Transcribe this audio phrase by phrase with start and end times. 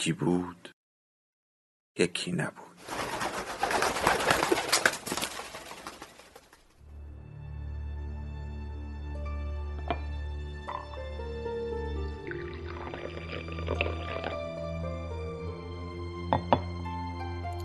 [0.00, 0.70] یکی بود
[1.98, 2.54] یکی نبود.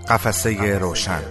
[0.09, 1.21] قفسه روشن.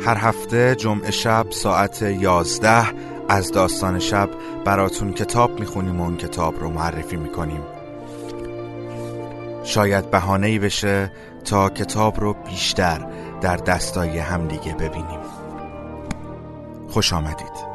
[0.00, 4.30] هر هفته جمعه شب ساعت یازده از داستان شب
[4.64, 7.62] براتون کتاب می‌خونیم و اون کتاب رو معرفی می‌کنیم.
[9.64, 11.12] شاید بهانه بشه
[11.44, 13.06] تا کتاب رو بیشتر
[13.40, 15.20] در دستای همدیگه ببینیم.
[16.88, 17.73] خوش آمدید.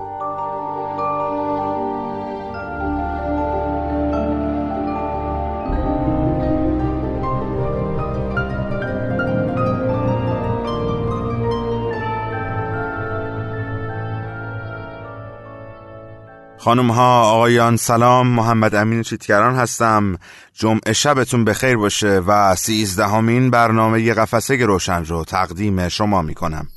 [16.59, 18.27] خانم ها آقایان سلام.
[18.27, 20.17] محمد امین چیتگران هستم.
[20.53, 26.67] جمعه شبتون بخیر باشه و سیزدهمین برنامه قفسه روشن رو تقدیم شما می‌کنم.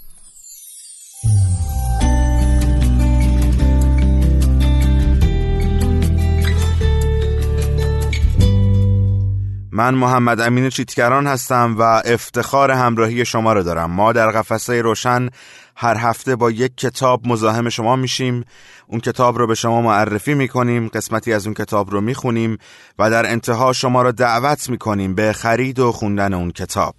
[9.74, 13.90] من محمد امین چیتگران هستم و افتخار همراهی شما رو دارم.
[13.90, 15.28] ما در قفسه روشن
[15.76, 18.44] هر هفته با یک کتاب مزاحم شما میشیم.
[18.86, 22.58] اون کتاب رو به شما معرفی می‌کنیم قسمتی از اون کتاب رو می‌خونیم
[22.98, 26.94] و در انتها شما رو دعوت می‌کنیم به خرید و خوندن اون کتاب.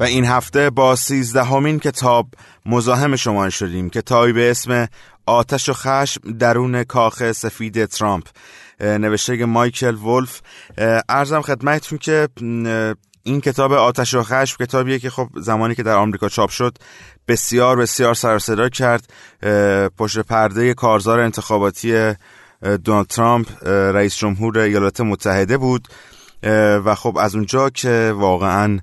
[0.00, 2.28] و این هفته با سیزدهمین کتاب
[2.66, 4.88] مزاحم شما شدیم کتابی به اسم
[5.26, 8.24] آتش و خشم درون کاخ سفید ترامپ.
[8.80, 10.40] نوشته مایکل ولف
[11.08, 12.28] ارزم خدمتتون که
[13.22, 16.78] این کتاب آتش و خشم کتابیه که خب زمانی که در آمریکا چاپ شد
[17.28, 19.12] بسیار بسیار سر صدا کرد.
[19.98, 22.14] پشت پرده کارزار انتخاباتی
[22.84, 25.88] دونالد ترامپ رئیس جمهور ایالات متحده بود.
[26.84, 28.78] و خب از اونجا که واقعا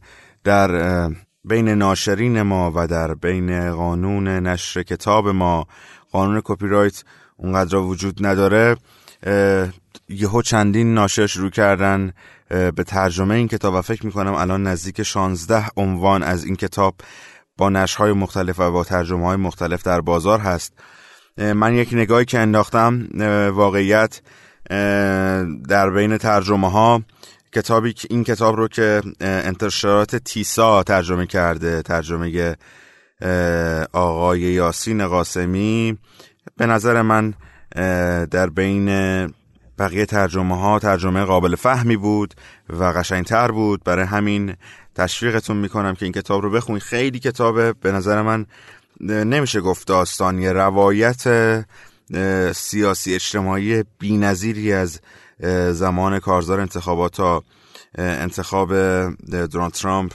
[0.45, 1.09] در
[1.43, 5.67] بین ناشرین ما و در بین قانون نشر کتاب ما
[6.11, 7.03] قانون کپی رایت
[7.37, 8.77] اونقدر وجود نداره
[10.09, 12.13] یهو چندین ناشر شروع کردن
[12.49, 16.95] به ترجمه این کتاب و فکر می‌کنم الان نزدیک 16 عنوان از این کتاب
[17.57, 20.73] با نشرهای مختلف و با ترجمه های مختلف در بازار هست.
[21.37, 23.07] من یک نگاهی که انداختم
[23.53, 24.21] واقعیت
[25.69, 27.03] در بین ترجمه ها
[27.55, 32.55] کتابی این کتاب رو که انتشارات تیسا ترجمه کرده ترجمه
[33.93, 35.97] آقای یاسین قاسمی.
[36.57, 37.33] به نظر من
[38.25, 38.87] در بین
[39.79, 42.33] بقیه ترجمه ها ترجمه قابل فهمی بود
[42.69, 43.83] و قشنگتر بود.
[43.83, 44.55] برای همین
[44.95, 46.81] تشویقتون می‌کنم که این کتاب رو بخونید.
[46.81, 47.73] خیلی کتابه.
[47.73, 48.45] به نظر من
[48.99, 51.23] نمیشه گفت داستانی روایت
[52.55, 54.99] سیاسی اجتماعی بینظیری از
[55.71, 57.43] زمان کارزار انتخابات تا
[57.97, 58.73] انتخاب
[59.51, 60.13] دونالد ترامپ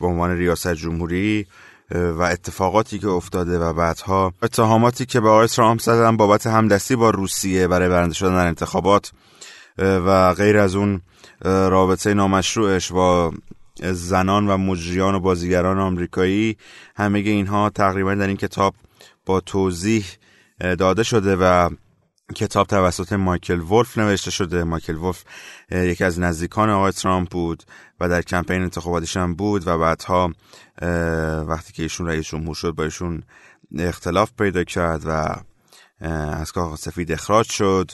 [0.00, 1.46] به عنوان ریاست جمهوری
[1.90, 4.32] و اتفاقاتی که افتاده و بعدها.
[4.42, 9.12] اتهاماتی که به آقای ترامپ زدن بابت همدستی با روسیه برای برنده شدن در انتخابات
[9.78, 11.00] و غیر از اون
[11.44, 13.32] رابطه نامشروعش با
[13.82, 16.56] زنان و مجریان و بازیگران آمریکایی
[16.96, 18.74] همه اینها تقریبا در این کتاب
[19.26, 20.06] با توضیح
[20.58, 21.70] داده شده و
[22.36, 24.64] کتاب توسط مایکل ولف نوشته شده.
[24.64, 25.24] مایکل ولف
[25.70, 27.62] یکی از نزدیکان آقای ترامپ بود
[28.00, 30.32] و در کمپین انتخاباتیش هم بود و بعدها
[31.46, 33.22] وقتی که ایشون رئیس جمهور شد با ایشون
[33.78, 35.36] اختلاف پیدا کرد و
[36.40, 37.90] از کاخ سفید اخراج شد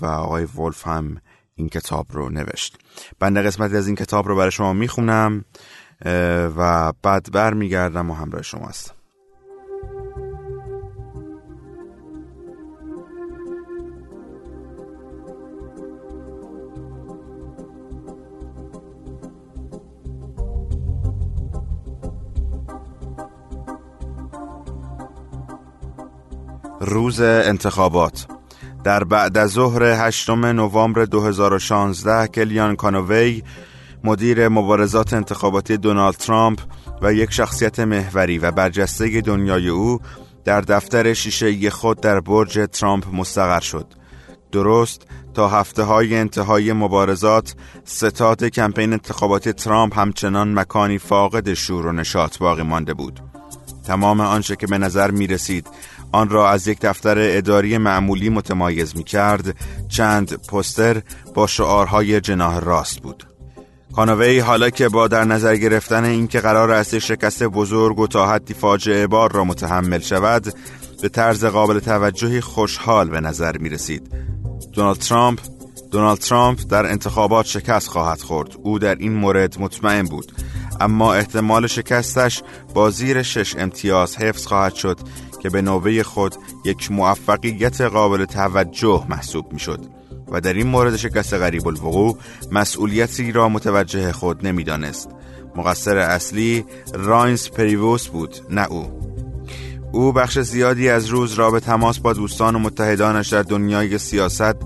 [0.00, 1.16] و آقای ولف هم
[1.54, 2.78] این کتاب رو نوشت.
[3.18, 5.44] بنده قسمتی از این کتاب رو برای شما می‌خونم
[6.56, 8.94] و بعد بر میگردم و همراه شما هستم.
[26.80, 28.26] روز انتخابات.
[28.84, 33.42] در بعد از ظهر 8 نوامبر 2016 کلیان کانووی
[34.04, 36.60] مدیر مبارزات انتخاباتی دونالد ترامپ
[37.02, 39.98] و یک شخصیت محوری و برجسته دنیای او
[40.44, 43.86] در دفتر شیشه خود در برج ترامپ مستقر شد.
[44.52, 47.54] درست تا هفته های انتهای مبارزات
[47.84, 53.20] ستاد کمپین انتخاباتی ترامپ همچنان مکانی فاقد شور و نشاط باقی مانده بود.
[53.86, 55.66] تمام آنچه که به نظر می رسید
[56.12, 59.56] آن را از یک دفتر اداری معمولی متمایز می کرد
[59.88, 61.02] چند پستر
[61.34, 63.26] با شعارهای جناه راست بود.
[63.96, 68.54] کانوی حالا که با در نظر گرفتن اینکه قرار است شکست بزرگ و تا حدی
[68.54, 70.54] فاجعه بار را متحمل شود
[71.02, 74.10] به طرز قابل توجهی خوشحال به نظر می رسید
[74.72, 75.40] دونالد ترامپ
[75.90, 78.56] دونالد ترامپ در انتخابات شکست خواهد خورد.
[78.62, 80.32] او در این مورد مطمئن بود.
[80.80, 82.42] اما احتمال شکستش
[82.74, 84.98] با زیر شش امتیاز حفظ خواهد شد.
[85.40, 86.34] که به نوبه خود
[86.64, 89.80] یک موفقیت قابل توجه محسوب می شد
[90.28, 92.18] و در این مورد شکست غریب الوقوع
[92.52, 95.10] مسئولیتی را متوجه خود نمی‌دانست.
[95.56, 96.64] مقصر اصلی
[96.94, 99.09] راینز پریووس بود نه او
[99.92, 104.56] او بخش زیادی از روز را به تماس با دوستان و متحدانش در دنیای سیاست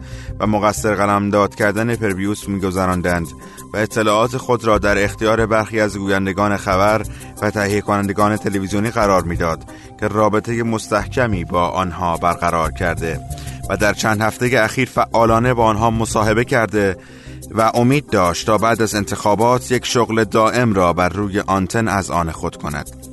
[0.40, 3.26] و مقصر قلمداد کردن پرویوس میگذراندند
[3.74, 7.02] و اطلاعات خود را در اختیار برخی از گویندگان خبر
[7.42, 9.64] و تهیه کنندگان تلویزیونی قرار می‌داد
[10.00, 13.20] که رابطه مستحکمی با آنها برقرار کرده
[13.70, 16.96] و در چند هفته اخیر فعالانه با آنها مصاحبه کرده
[17.50, 22.10] و امید داشت تا بعد از انتخابات یک شغل دائم را بر روی آنتن از
[22.10, 23.03] آن خود کند.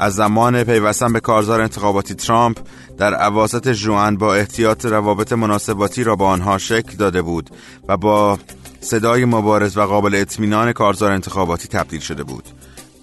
[0.00, 2.58] از زمان پیوستن به کارزار انتخاباتی ترامپ
[2.98, 7.50] در عواسط جوان با احتیاط روابط مناسباتی را با آنها شکل داده بود
[7.88, 8.38] و با
[8.80, 12.44] صدای مبارز و قابل اطمینان کارزار انتخاباتی تبدیل شده بود.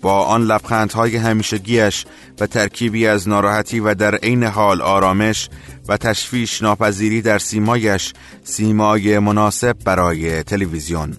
[0.01, 2.05] با آن لبخندهای همیشگیش
[2.39, 5.49] و ترکیبی از ناراحتی و در عین حال آرامش
[5.87, 11.17] و تشویش ناپذیری در سیمایش سیمای مناسب برای تلویزیون.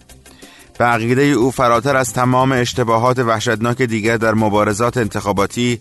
[0.79, 5.81] به عقیده او فراتر از تمام اشتباهات وحشتناک دیگر در مبارزات انتخاباتی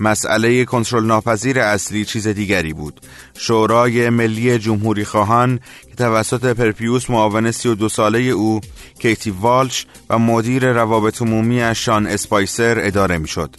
[0.00, 3.00] مسئله کنترل ناپذیر اصلی چیز دیگری بود
[3.34, 8.60] شورای ملی جمهوری خواهان که توسط پرپیوس معاون 32 ساله او
[8.98, 13.56] کیتی والش و مدیر روابط عمومی شان اسپایسر اداره می‌شد.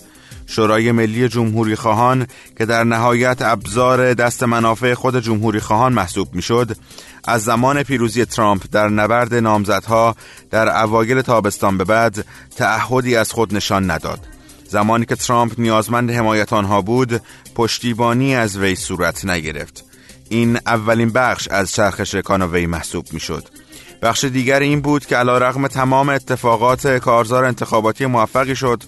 [0.47, 6.77] شورای ملی جمهوری خواهان که در نهایت ابزار دست منافع خود جمهوری خواهان محسوب می‌شد
[7.23, 10.15] از زمان پیروزی ترامپ در نبرد نامزدها
[10.51, 12.25] در اوایل تابستان به بعد
[12.55, 14.19] تعهدی از خود نشان نداد.
[14.69, 17.21] زمانی که ترامپ نیازمند حمایت آنها بود
[17.55, 19.85] پشتیبانی از وی صورت نگرفت.
[20.29, 23.43] این اولین بخش از چرخش کانوی محسوب می‌شد.
[24.01, 28.83] بخش دیگر این بود که علا رغم تمام اتفاقات کارزار انتخاباتی موفقی شد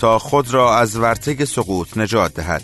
[0.00, 2.62] تا خود را از ورتگ سقوط نجات دهد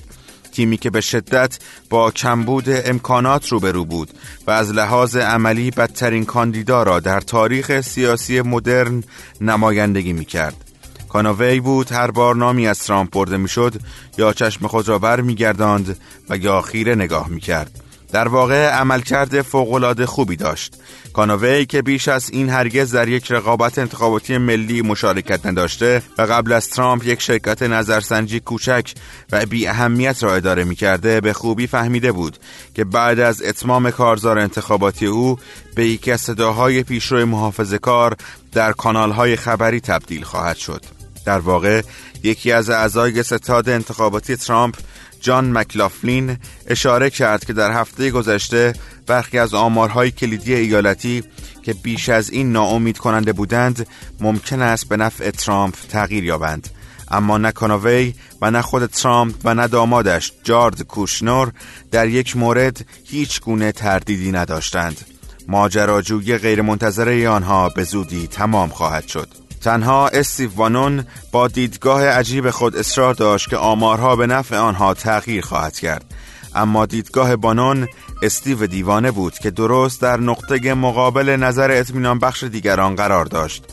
[0.53, 1.59] تیمی که به شدت
[1.91, 4.11] با کمبود امکانات روبرو بود
[4.47, 9.05] و از لحاظ عملی بدترین کاندیدا را در تاریخ سیاسی مدرن
[9.41, 10.57] نمایندگی می کرد.
[11.09, 13.75] کاناوی بود هر بار نامی از ترامپ برده می‌شد
[14.19, 15.97] یا چشم خود را بر میگرداند
[16.29, 17.81] و یا خیره نگاه می‌کرد
[18.13, 20.75] در واقع عملکرد فوقالعاده خوبی داشت.
[21.13, 26.53] کانوی که بیش از این هرگز در یک رقابت انتخاباتی ملی مشارکت نداشته و قبل
[26.53, 28.93] از ترامپ یک شرکت نظرسنجی کوچک
[29.33, 32.39] و بی اهمیت را اداره می کرده به خوبی فهمیده بود
[32.75, 35.39] که بعد از اتمام کارزار انتخاباتی او
[35.75, 38.17] به یکی از صداهای پیشرو محافظه کار
[38.53, 40.85] در کانالهای خبری تبدیل خواهد شد.
[41.25, 41.83] در واقع
[42.23, 44.75] یکی از اعضای ستاد انتخاباتی ترامپ
[45.23, 46.37] جان مکلافلین
[46.67, 48.73] اشاره کرد که در هفته گذشته
[49.07, 51.25] برخی از آمارهای کلیدی ایالتی
[51.63, 53.87] که بیش از این ناامید کننده بودند
[54.21, 56.69] ممکن است به نفع ترامپ تغییر یابند.
[57.11, 61.53] اما نه کانوی و نه خود ترامپ و نه دامادش جارد کوشنور
[61.91, 65.01] در یک مورد هیچ گونه تردیدی نداشتند.
[65.49, 69.29] ماجراجویی غیرمنتظره آنها به زودی تمام خواهد شد.
[69.63, 75.45] تنها استیو وانون با دیدگاه عجیب خود اصرار داشت که آمارها به نفع آنها تغییر
[75.45, 76.05] خواهد کرد.
[76.55, 77.89] اما دیدگاه بانون
[78.23, 83.65] استیو دیوانه بود که درست در نقطه مقابل نظر اطمینان بخش دیگران قرار داشت.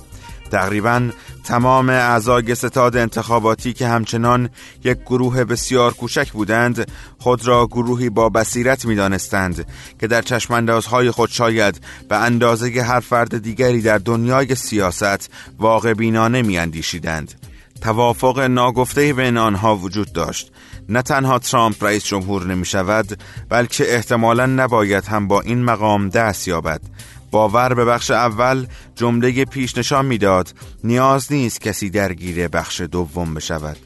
[0.50, 1.10] تقریبا
[1.44, 4.50] تمام اعضای ستاد انتخاباتی که همچنان
[4.84, 9.66] یک گروه بسیار کوچک بودند خود را گروهی با بصیرت می دانستند
[10.00, 15.30] که در چشماندازهای خود شاید به اندازه هر فرد دیگری در دنیای سیاست
[15.60, 17.34] واقع بینانه می اندیشیدند.
[17.82, 20.52] توافق ناگفته بین آنها وجود داشت
[20.90, 26.48] نه تنها ترامپ رئیس جمهور نمی شود بلکه احتمالا نباید هم با این مقام دست
[26.48, 26.82] یابد
[27.32, 30.54] باور به بخش اول جمله پیش نشان می‌داد.
[30.84, 33.78] نیاز نیست کسی درگیر بخش دوم بشود.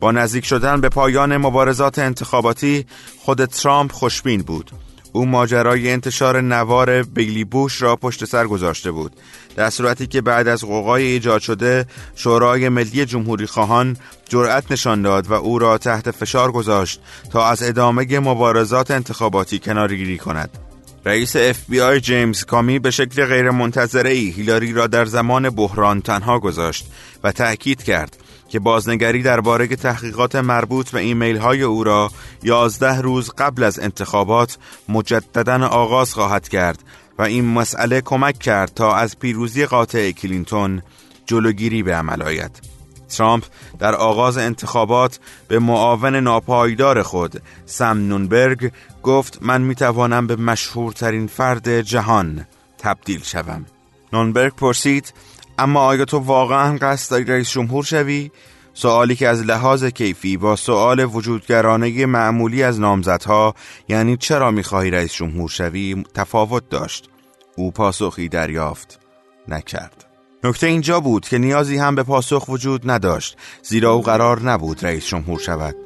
[0.00, 2.86] با نزدیک شدن به پایان مبارزات انتخاباتی
[3.18, 4.70] خود ترامپ خوشبین بود.
[5.12, 9.12] او ماجرای انتشار نوار بیلی بوش را پشت سر گذاشته بود.
[9.56, 13.96] در صورتی که بعد از غوغای ایجاد شده شورای ملی جمهوری خواهان
[14.28, 20.18] جرأت نشان داد و او را تحت فشار گذاشت تا از ادامه مبارزات انتخاباتی کناره‌گیری
[20.18, 20.71] کند.
[21.04, 23.50] رئیس اف بی آی جیمز کامی به شکل غیر
[24.06, 26.86] ای هیلاری را در زمان بحران تنها گذاشت
[27.24, 28.16] و تأکید کرد
[28.48, 32.10] که بازنگری درباره تحقیقات مربوط به ایمیل های او را
[32.42, 36.78] یازده روز قبل از انتخابات مجددا آغاز خواهد کرد
[37.18, 40.82] و این مسئله کمک کرد تا از پیروزی قاطع کلینتون
[41.26, 42.72] جلوگیری به عمل آید.
[43.08, 43.44] ترامپ
[43.78, 45.18] در آغاز انتخابات
[45.48, 52.46] به معاون ناپایدار خود سم نونبرگ گفت من می‌توانم به مشهورترین فرد جهان
[52.78, 53.66] تبدیل شوم.
[54.12, 55.14] نونبرگ پرسید
[55.58, 58.30] اما آیا تو واقعا قصد داری رئیس جمهور شوی؟
[58.74, 63.54] سوالی که از لحاظ کیفی با سوال وجودگرانه معمولی از نامزدها
[63.88, 67.08] یعنی چرا می‌خواهی رئیس جمهور شوی تفاوت داشت
[67.56, 69.00] او پاسخی دریافت
[69.48, 70.04] نکرد
[70.44, 75.06] نکته اینجا بود که نیازی هم به پاسخ وجود نداشت زیرا او قرار نبود رئیس
[75.06, 75.76] جمهور شود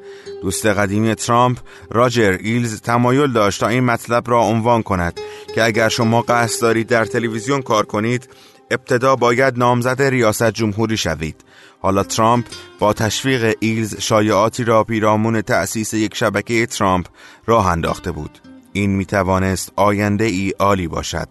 [0.42, 1.58] دوست قدیمی ترامپ
[1.90, 5.20] راجر ایلز تمایل داشت تا این مطلب را عنوان کند
[5.54, 8.28] که اگر شما قصد دارید در تلویزیون کار کنید
[8.70, 11.44] ابتدا باید نامزد ریاست جمهوری شوید.
[11.80, 12.44] حالا ترامپ
[12.78, 17.06] با تشویق ایلز شایعاتی را پیرامون تأسیس یک شبکه ترامپ
[17.46, 18.38] راه انداخته بود.
[18.72, 21.28] این می توانست آینده ای عالی باشد.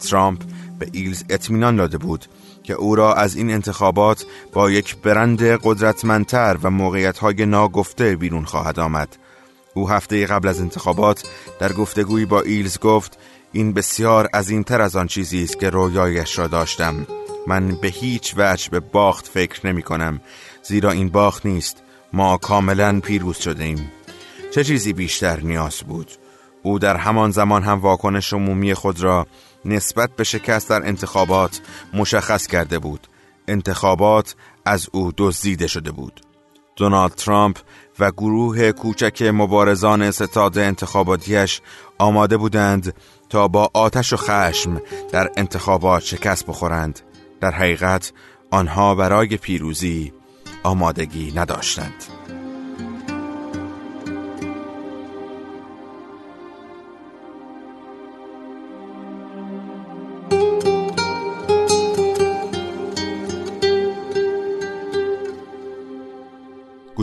[0.00, 0.42] ترامپ
[0.78, 2.24] به ایلز اطمینان داده بود
[2.62, 8.80] که او را از این انتخابات با یک برند قدرتمندتر و موقعیت‌های ناگفته بیرون خواهد
[8.80, 9.16] آمد.
[9.74, 11.24] او هفته قبل از انتخابات
[11.58, 13.18] در گفتگویی با ایلز گفت
[13.52, 14.28] این بسیار
[14.66, 17.06] تر از آن چیزی است که رویایش را داشتم.
[17.46, 20.20] من به هیچ وجه به باخت فکر نمی کنم
[20.62, 21.82] زیرا این باخت نیست.
[22.12, 23.90] ما کاملا پیروز شده ایم
[24.54, 26.10] چه چیزی بیشتر نیاز بود؟
[26.62, 29.26] او در همان زمان هم واکنش عمومی خود را
[29.64, 31.60] نسبت به شکست در انتخابات
[31.94, 33.06] مشخص کرده بود.
[33.48, 36.20] انتخابات از او دزدیده شده بود.
[36.76, 37.58] دونالد ترامپ
[37.98, 41.60] و گروه کوچک مبارزان ستاد انتخاباتیش
[41.98, 42.94] آماده بودند
[43.28, 44.80] تا با آتش و خشم
[45.12, 47.00] در انتخابات شکست بخورند.
[47.40, 48.12] در حقیقت
[48.50, 50.12] آنها برای پیروزی
[50.62, 52.19] آمادگی نداشتند.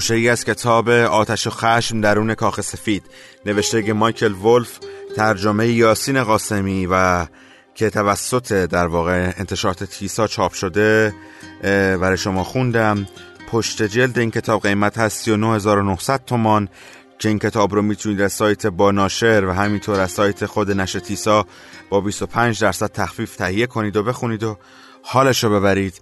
[0.07, 3.03] گوشه ای از کتاب آتش و خشم درون کاخ سفید.
[3.45, 4.79] نوشته مایکل ولف
[5.15, 7.25] ترجمه یاسین قاسمی و
[7.75, 11.15] که توسط در واقع انتشارات تیسا چاپ شده
[12.01, 13.07] برای شما خوندم.
[13.51, 16.69] پشت جلد این کتاب قیمت هست 39900 تومان.
[17.19, 20.99] که این کتاب رو می‌تونید از سایت با ناشر و همینطور از سایت خود نشر
[20.99, 21.45] تیسا
[21.89, 24.57] با 25 درصد تخفیف تهیه کنید و بخونید و
[25.03, 26.01] حالش رو ببرید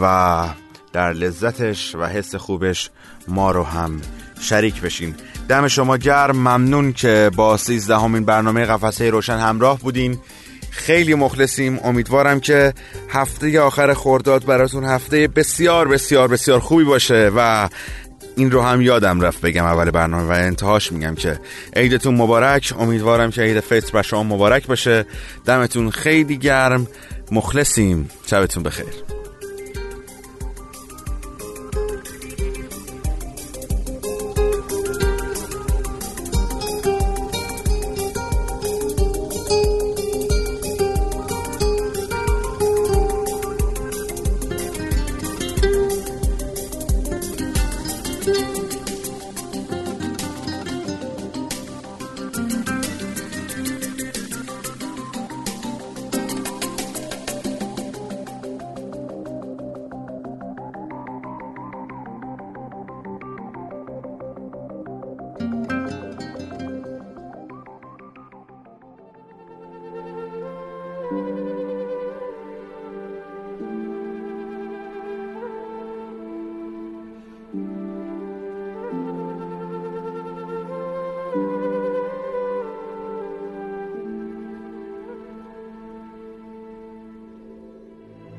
[0.00, 0.48] و
[0.94, 2.90] در لذتش و حس خوبش
[3.28, 4.00] ما رو هم
[4.40, 5.14] شریک بشین.
[5.48, 10.18] دم شما گرم ممنون که با سیزدهمین برنامه قفسه روشن همراه بودین.
[10.70, 11.80] خیلی مخلصیم.
[11.84, 12.74] امیدوارم که
[13.08, 17.68] هفته آخر خورداد براتون هفته بسیار بسیار بسیار خوبی باشه و
[18.36, 21.40] این رو هم یادم رفت بگم اول برنامه و انتهاش میگم که
[21.76, 22.74] عیدتون مبارک.
[22.78, 25.06] امیدوارم که عید فطر به شما مبارک باشه.
[25.44, 26.86] دمتون خیلی گرم.
[27.30, 28.10] مخلصیم.
[28.26, 29.03] شبتون بخیر.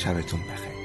[0.00, 0.79] شبتون بخیر.